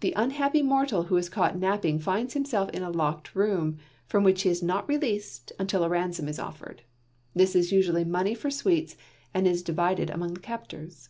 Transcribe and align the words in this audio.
The 0.00 0.12
unhappy 0.16 0.60
mortal 0.60 1.04
who 1.04 1.16
is 1.16 1.30
caught 1.30 1.56
napping 1.58 1.98
finds 1.98 2.34
himself 2.34 2.68
in 2.74 2.82
a 2.82 2.90
locked 2.90 3.34
room, 3.34 3.78
from 4.04 4.22
which 4.22 4.42
he 4.42 4.50
is 4.50 4.62
not 4.62 4.86
released 4.86 5.50
until 5.58 5.82
a 5.82 5.88
ransom 5.88 6.28
is 6.28 6.38
offered. 6.38 6.82
This 7.34 7.56
is 7.56 7.72
usually 7.72 8.04
money 8.04 8.34
for 8.34 8.50
sweets 8.50 8.98
and 9.32 9.46
is 9.46 9.62
divided 9.62 10.10
among 10.10 10.34
the 10.34 10.40
captors. 10.40 11.08